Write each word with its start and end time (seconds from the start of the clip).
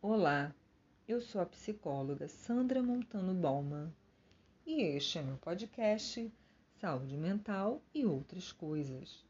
Olá, 0.00 0.54
eu 1.08 1.20
sou 1.20 1.40
a 1.40 1.46
psicóloga 1.46 2.28
Sandra 2.28 2.80
Montano 2.80 3.34
Bauman 3.34 3.92
e 4.64 4.80
este 4.80 5.18
é 5.18 5.22
meu 5.22 5.36
podcast 5.38 6.32
Saúde 6.80 7.16
Mental 7.16 7.82
e 7.92 8.06
Outras 8.06 8.52
Coisas. 8.52 9.26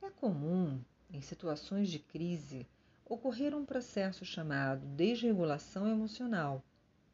É 0.00 0.08
comum, 0.08 0.80
em 1.12 1.20
situações 1.20 1.90
de 1.90 1.98
crise, 1.98 2.66
ocorrer 3.04 3.54
um 3.54 3.66
processo 3.66 4.24
chamado 4.24 4.86
desregulação 4.86 5.86
emocional, 5.86 6.64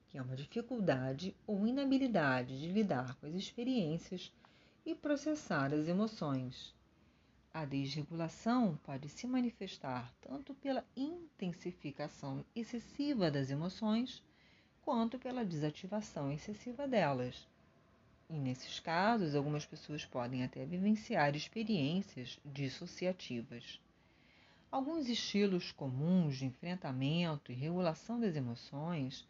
que 0.06 0.16
é 0.16 0.22
uma 0.22 0.36
dificuldade 0.36 1.34
ou 1.48 1.66
inabilidade 1.66 2.60
de 2.60 2.70
lidar 2.70 3.16
com 3.16 3.26
as 3.26 3.34
experiências 3.34 4.32
e 4.86 4.94
processar 4.94 5.74
as 5.74 5.88
emoções. 5.88 6.72
A 7.52 7.64
desregulação 7.64 8.78
pode 8.84 9.08
se 9.08 9.26
manifestar 9.26 10.14
tanto 10.20 10.54
pela 10.54 10.84
intensificação 10.96 12.44
excessiva 12.54 13.28
das 13.28 13.50
emoções, 13.50 14.22
quanto 14.82 15.18
pela 15.18 15.44
desativação 15.44 16.30
excessiva 16.30 16.86
delas. 16.86 17.48
E 18.28 18.34
nesses 18.38 18.78
casos, 18.78 19.34
algumas 19.34 19.66
pessoas 19.66 20.04
podem 20.04 20.44
até 20.44 20.64
vivenciar 20.64 21.34
experiências 21.34 22.38
dissociativas. 22.44 23.80
Alguns 24.70 25.08
estilos 25.08 25.72
comuns 25.72 26.36
de 26.36 26.44
enfrentamento 26.44 27.50
e 27.50 27.56
regulação 27.56 28.20
das 28.20 28.36
emoções 28.36 29.26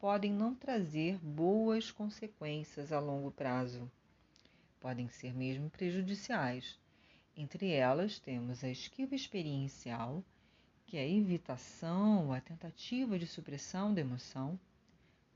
podem 0.00 0.32
não 0.32 0.56
trazer 0.56 1.18
boas 1.18 1.92
consequências 1.92 2.90
a 2.90 2.98
longo 2.98 3.30
prazo. 3.30 3.88
Podem 4.80 5.08
ser 5.08 5.32
mesmo 5.32 5.70
prejudiciais 5.70 6.76
entre 7.40 7.70
elas, 7.70 8.18
temos 8.18 8.62
a 8.62 8.68
esquiva 8.68 9.14
experiencial, 9.14 10.22
que 10.86 10.98
é 10.98 11.00
a 11.00 11.08
evitação, 11.08 12.34
a 12.34 12.40
tentativa 12.40 13.18
de 13.18 13.26
supressão 13.26 13.94
da 13.94 14.02
emoção. 14.02 14.60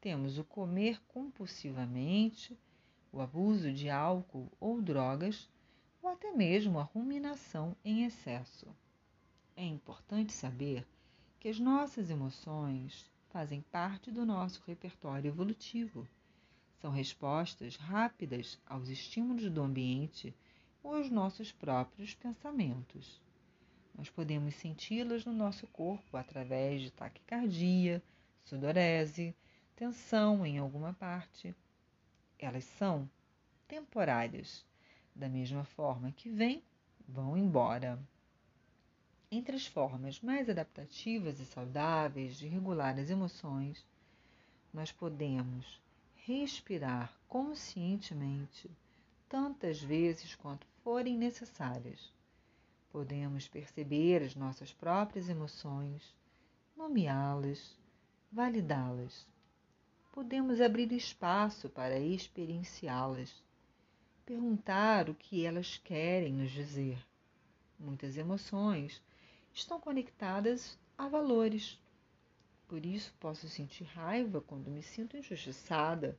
Temos 0.02 0.36
o 0.36 0.44
comer 0.44 1.00
compulsivamente, 1.08 2.58
o 3.10 3.22
abuso 3.22 3.72
de 3.72 3.88
álcool 3.88 4.52
ou 4.60 4.82
drogas, 4.82 5.48
ou 6.02 6.10
até 6.10 6.30
mesmo 6.30 6.78
a 6.78 6.82
ruminação 6.82 7.75
em 7.82 8.05
excesso. 8.05 8.66
É 9.56 9.64
importante 9.64 10.30
saber 10.30 10.86
que 11.41 11.48
as 11.48 11.58
nossas 11.58 12.10
emoções 12.10 13.10
fazem 13.30 13.62
parte 13.62 14.10
do 14.10 14.27
nosso 14.27 14.62
repertório 14.66 15.28
evolutivo. 15.28 16.06
São 16.82 16.91
respostas 16.91 17.77
rápidas 17.77 18.60
aos 18.66 18.91
estímulos 18.91 19.50
do 19.50 19.62
ambiente 19.62 20.34
ou 20.84 21.00
os 21.00 21.10
nossos 21.10 21.50
próprios 21.50 22.14
pensamentos. 22.14 23.18
Nós 23.94 24.10
podemos 24.10 24.54
senti-las 24.56 25.24
no 25.24 25.32
nosso 25.32 25.66
corpo 25.68 26.16
através 26.16 26.82
de 26.82 26.91
taquicardia, 26.91 28.02
sudorese, 28.44 29.34
tensão 29.74 30.44
em 30.44 30.58
alguma 30.58 30.92
parte. 30.92 31.54
Elas 32.38 32.64
são 32.64 33.08
temporárias, 33.66 34.62
da 35.14 35.28
mesma 35.28 35.64
forma 35.64 36.12
que 36.12 36.28
vêm, 36.28 36.62
vão 37.08 37.34
embora. 37.34 37.98
Entre 39.30 39.56
as 39.56 39.66
formas 39.66 40.20
mais 40.20 40.50
adaptativas 40.50 41.41
e 41.41 41.46
saudáveis 41.46 42.36
de 42.36 42.46
regular 42.46 42.98
as 42.98 43.08
emoções, 43.08 43.86
nós 44.72 44.92
podemos 44.92 45.80
respirar 46.26 47.16
conscientemente 47.26 48.70
tantas 49.28 49.80
vezes 49.80 50.34
quanto 50.34 50.67
forem 50.83 51.17
necessárias. 51.17 52.12
Podemos 52.91 53.48
perceber 53.48 54.22
as 54.22 54.34
nossas 54.34 54.72
próprias 54.72 55.28
emoções, 55.28 56.14
nomeá-las, 56.77 57.77
validá-las. 58.31 59.27
Podemos 60.12 60.61
abrir 60.61 60.92
espaço 60.92 61.69
para 61.69 61.98
experienciá-las, 61.98 63.43
perguntar 64.25 65.10
o 65.10 65.15
que 65.15 65.44
elas 65.44 65.77
querem 65.78 66.32
nos 66.34 66.50
dizer. 66.50 67.04
Muitas 67.78 68.16
emoções 68.16 69.03
estão 69.53 69.81
conectadas 69.81 70.78
a 70.97 71.09
valores. 71.09 71.81
Por 72.69 72.87
isso, 72.87 73.12
posso 73.19 73.48
sentir 73.48 73.84
raiva 73.84 74.41
quando 74.41 74.71
me 74.71 74.82
sinto 74.82 75.16
injustiçada 75.16 76.16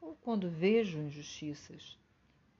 ou 0.00 0.14
quando 0.16 0.50
vejo 0.50 0.98
injustiças 0.98 1.96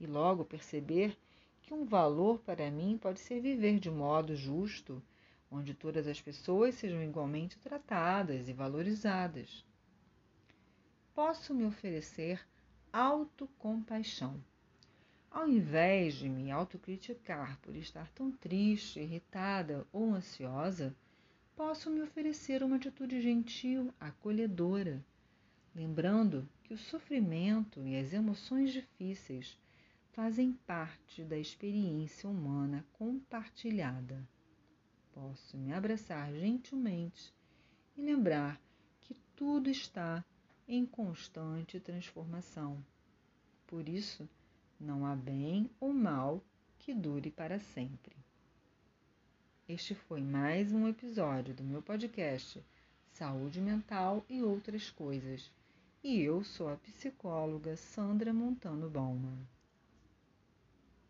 e 0.01 0.07
logo 0.07 0.45
perceber 0.45 1.17
que 1.63 1.73
um 1.73 1.85
valor 1.85 2.39
para 2.41 2.71
mim 2.71 2.99
pode 2.99 3.21
ser 3.21 3.41
viver 3.41 3.79
de 3.79 3.91
modo 3.91 4.37
justo, 4.37 5.03
onde 5.51 5.73
todas 5.73 6.07
as 6.07 6.21
pessoas 6.21 6.75
sejam 6.75 7.03
igualmente 7.03 7.59
tratadas 7.59 8.49
e 8.49 8.53
valorizadas. 8.53 9.65
Posso 11.15 11.55
me 11.55 11.65
oferecer 11.65 12.45
autocompaixão. 12.93 14.43
Ao 15.31 15.49
invés 15.49 16.15
de 16.15 16.29
me 16.29 16.51
autocriticar 16.51 17.59
por 17.61 17.75
estar 17.75 18.09
tão 18.13 18.31
triste, 18.31 19.01
irritada 19.01 19.87
ou 19.93 20.15
ansiosa, 20.15 20.95
posso 21.57 21.91
me 21.91 22.03
oferecer 22.03 22.63
uma 22.63 22.77
atitude 22.77 23.21
gentil, 23.21 23.93
acolhedora, 23.99 25.05
lembrando 25.75 26.49
que 26.63 26.75
o 26.75 26.79
sofrimento 26.79 27.81
e 27.87 27.97
as 27.97 28.13
emoções 28.13 28.73
difíceis 28.73 29.59
fazem 30.15 30.53
parte 30.65 31.25
da 31.25 31.37
experiência 31.37 32.29
humana 32.31 32.87
compartilhada. 32.93 34.25
Posso 35.13 35.57
me 35.57 35.73
abraçar 35.73 36.33
gentilmente 36.33 37.35
e 37.97 38.01
lembrar 38.01 38.61
que 39.01 39.13
tudo 39.35 39.69
está 39.69 40.25
em 40.69 40.87
constante 40.87 41.81
transformação. 41.81 42.81
Por 43.67 43.89
isso, 43.89 44.29
não 44.79 45.05
há 45.05 45.17
bem 45.17 45.69
ou 45.81 45.93
mal 45.93 46.41
que 46.79 46.95
dure 46.95 47.33
para 47.33 47.59
sempre. 47.59 48.15
Este 49.69 49.97
foi 49.97 50.21
mais 50.21 50.73
um 50.73 50.87
episódio 50.87 51.53
do 51.53 51.65
meu 51.65 51.83
podcast 51.83 52.65
Saúde 53.11 53.61
Mental 53.61 54.25
e 54.29 54.45
Outras 54.45 54.91
Coisas. 54.91 55.51
E 56.05 56.21
eu 56.21 56.45
sou 56.45 56.69
a 56.69 56.77
psicóloga 56.77 57.77
Sandra 57.77 58.33
Montano 58.33 58.89
Bauman. 58.89 59.54